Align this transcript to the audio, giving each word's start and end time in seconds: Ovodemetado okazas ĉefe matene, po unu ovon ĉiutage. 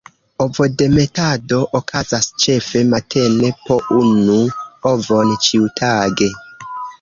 Ovodemetado 0.43 1.59
okazas 1.79 2.29
ĉefe 2.43 2.81
matene, 2.93 3.51
po 3.67 3.77
unu 3.99 4.39
ovon 4.95 5.35
ĉiutage. 5.51 6.33